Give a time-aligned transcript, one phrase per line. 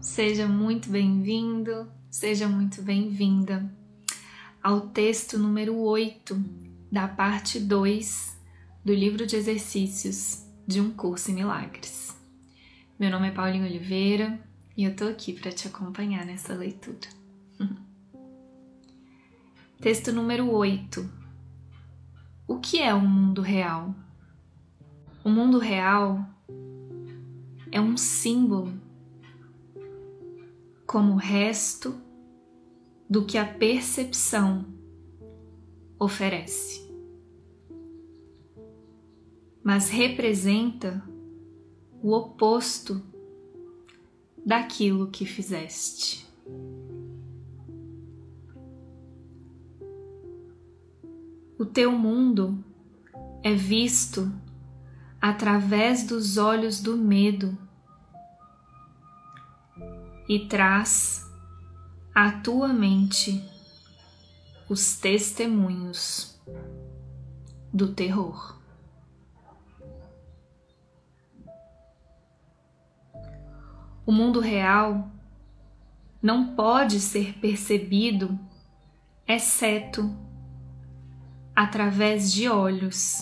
[0.00, 3.70] Seja muito bem-vindo, seja muito bem-vinda
[4.62, 6.42] ao texto número 8
[6.90, 8.34] da parte 2
[8.82, 12.16] do livro de exercícios de um curso em milagres.
[12.98, 14.40] Meu nome é Paulinho Oliveira
[14.74, 16.96] e eu tô aqui para te acompanhar nessa leitura.
[19.82, 21.06] Texto número 8.
[22.48, 23.94] O que é o mundo real?
[25.22, 26.26] O mundo real
[27.70, 28.88] é um símbolo
[30.90, 31.94] como resto
[33.08, 34.66] do que a percepção
[36.00, 36.92] oferece,
[39.62, 41.00] mas representa
[42.02, 43.00] o oposto
[44.44, 46.26] daquilo que fizeste.
[51.56, 52.64] O teu mundo
[53.44, 54.28] é visto
[55.20, 57.56] através dos olhos do medo
[60.30, 61.28] e traz
[62.14, 63.44] à tua mente
[64.68, 66.40] os testemunhos
[67.74, 68.56] do terror.
[74.06, 75.10] O mundo real
[76.22, 78.38] não pode ser percebido
[79.26, 80.16] exceto
[81.56, 83.20] através de olhos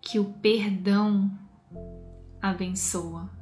[0.00, 1.36] que o perdão
[2.40, 3.37] abençoa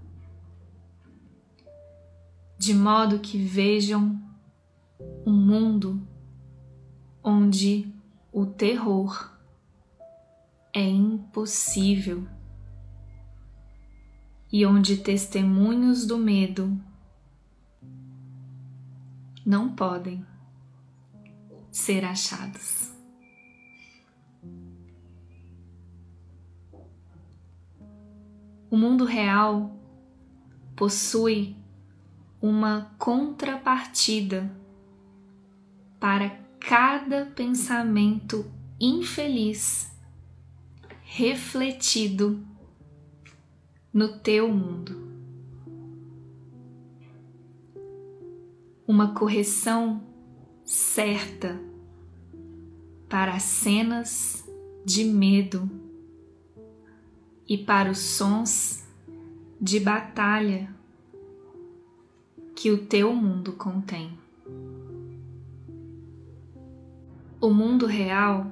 [2.59, 4.21] de modo que vejam
[5.27, 6.07] um mundo
[7.23, 7.93] onde
[8.33, 9.33] o terror
[10.73, 12.27] é impossível
[14.53, 16.79] e onde testemunhos do medo
[19.45, 20.25] não podem
[21.71, 22.93] ser achados.
[28.71, 29.79] O mundo real
[30.75, 31.57] possui
[32.41, 34.51] uma contrapartida
[35.99, 38.45] para cada pensamento
[38.81, 39.91] infeliz
[41.03, 42.45] refletido
[43.93, 45.07] no teu mundo.
[48.87, 50.03] Uma correção
[50.65, 51.59] certa
[53.09, 54.45] para as cenas
[54.85, 55.71] de medo
[57.49, 58.87] e para os sons
[59.61, 60.75] de batalha
[62.57, 64.19] que o teu mundo contém.
[67.39, 68.51] O mundo real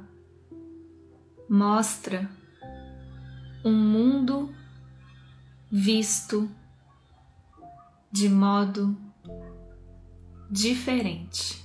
[1.48, 2.30] mostra
[3.64, 4.54] um mundo
[5.72, 6.50] visto
[8.12, 8.94] de modo
[10.50, 11.64] diferente.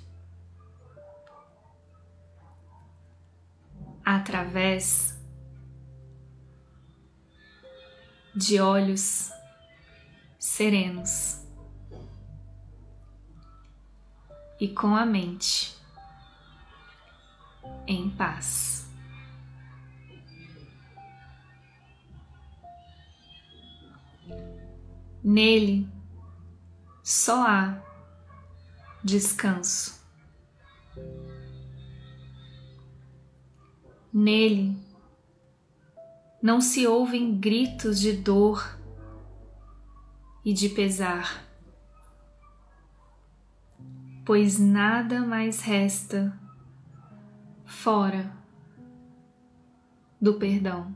[4.03, 5.21] Através
[8.33, 9.29] de olhos
[10.39, 11.38] serenos.
[14.59, 15.75] E com a mente
[17.87, 18.87] em paz.
[25.23, 25.87] Nele
[27.03, 27.81] só há
[29.03, 29.99] descanso.
[34.11, 34.75] Nele
[36.41, 38.77] não se ouvem gritos de dor
[40.43, 41.48] e de pesar
[44.29, 46.39] pois nada mais resta
[47.65, 48.31] fora
[50.21, 50.93] do perdão.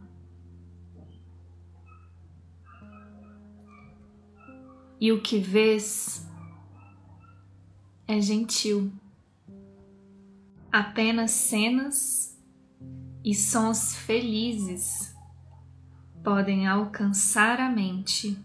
[5.02, 6.30] E o que vês
[8.08, 8.94] é gentil,
[10.72, 12.40] apenas cenas
[13.26, 15.18] e sons felizes
[16.24, 18.38] podem alcançar a mente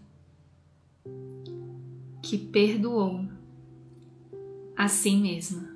[2.23, 3.37] que perdoou
[4.79, 5.67] assim mesma.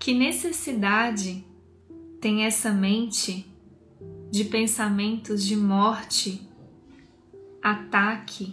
[0.00, 1.44] Que necessidade
[2.20, 3.46] tem essa mente
[4.32, 6.42] de pensamentos de morte,
[7.62, 8.52] ataque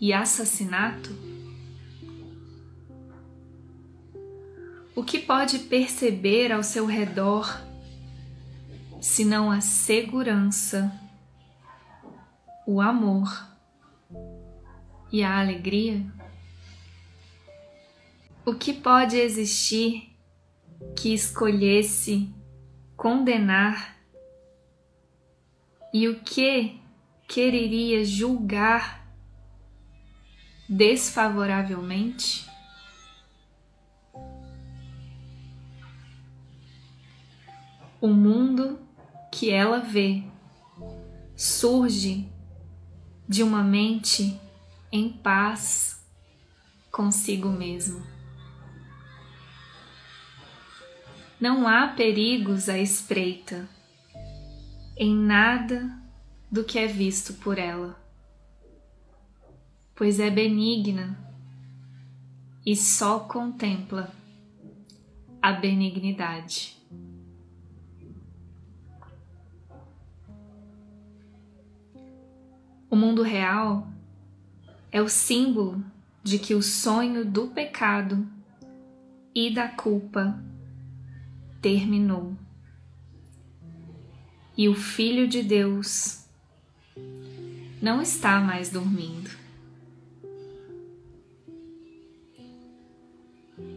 [0.00, 1.10] e assassinato?
[4.94, 7.62] O que pode perceber ao seu redor
[9.02, 10.90] senão a segurança,
[12.66, 13.54] o amor
[15.12, 16.04] e a alegria?
[18.44, 20.16] O que pode existir
[20.96, 22.32] que escolhesse
[22.96, 23.96] condenar
[25.92, 26.80] e o que
[27.26, 29.06] quereria julgar
[30.68, 32.46] desfavoravelmente?
[38.00, 38.78] O mundo
[39.32, 40.22] que ela vê
[41.34, 42.28] surge
[43.28, 44.38] de uma mente
[44.90, 46.04] em paz
[46.90, 48.04] consigo mesmo.
[51.38, 53.68] Não há perigos à espreita
[54.96, 55.90] em nada
[56.50, 58.00] do que é visto por ela,
[59.94, 61.18] pois é benigna
[62.64, 64.10] e só contempla
[65.42, 66.76] a benignidade.
[72.88, 73.86] O mundo real
[74.96, 75.84] é o símbolo
[76.22, 78.26] de que o sonho do pecado
[79.34, 80.42] e da culpa
[81.60, 82.34] terminou.
[84.56, 86.24] E o Filho de Deus
[87.82, 89.28] não está mais dormindo.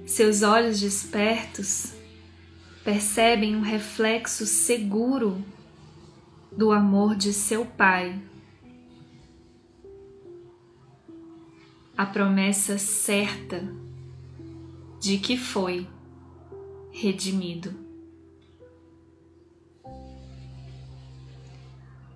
[0.05, 1.95] Seus olhos despertos
[2.81, 5.43] percebem um reflexo seguro
[6.49, 8.17] do amor de seu Pai.
[11.99, 13.61] A promessa certa
[15.01, 15.85] de que foi
[16.93, 17.77] redimido.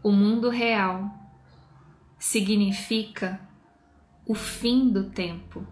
[0.02, 1.14] O mundo real
[2.18, 3.38] significa
[4.26, 5.68] o fim do tempo,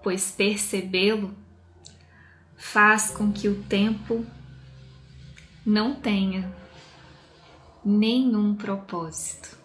[0.00, 1.34] pois percebê-lo
[2.56, 4.24] faz com que o tempo
[5.66, 6.54] não tenha
[7.84, 9.59] nenhum propósito.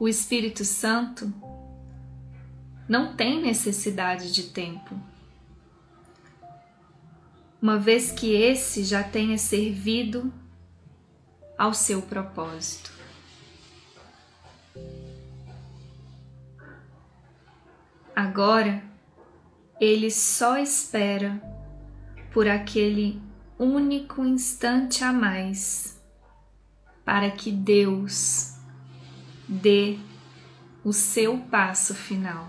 [0.00, 1.30] O Espírito Santo
[2.88, 4.98] não tem necessidade de tempo,
[7.60, 10.32] uma vez que esse já tenha servido
[11.58, 12.90] ao seu propósito.
[18.16, 18.82] Agora,
[19.78, 21.38] ele só espera
[22.32, 23.20] por aquele
[23.58, 26.02] único instante a mais
[27.04, 28.58] para que Deus
[29.50, 29.98] dê
[30.84, 32.48] o seu passo final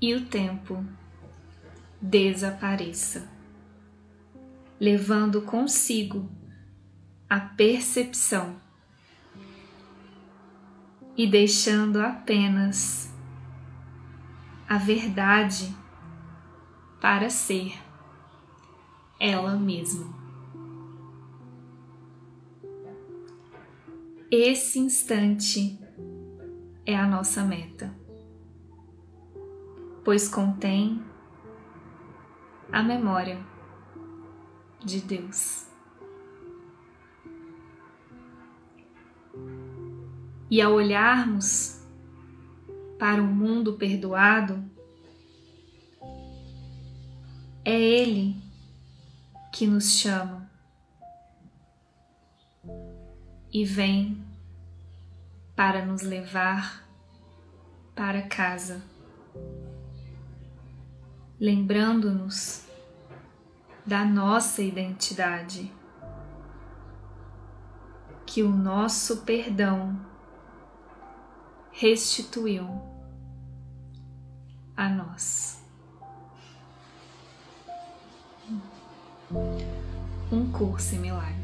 [0.00, 0.86] e o tempo
[2.00, 3.28] desapareça,
[4.78, 6.30] levando consigo
[7.28, 8.54] a percepção
[11.16, 13.12] e deixando apenas
[14.68, 15.74] a verdade
[17.00, 17.76] para ser
[19.18, 20.21] ela mesma.
[24.34, 25.78] Esse instante
[26.86, 28.02] é a nossa meta
[30.04, 31.02] pois contém
[32.70, 33.40] a memória
[34.84, 35.66] de Deus.
[40.50, 41.80] E ao olharmos
[42.98, 44.62] para o mundo perdoado,
[47.64, 48.36] é Ele
[49.52, 50.50] que nos chama
[53.52, 54.24] e vem
[55.54, 56.82] para nos levar
[57.94, 58.82] para casa
[61.42, 62.64] lembrando-nos
[63.84, 65.72] da nossa identidade,
[68.24, 70.00] que o nosso perdão
[71.72, 72.64] restituiu
[74.76, 75.60] a nós.
[80.30, 81.41] Um curso em milagres.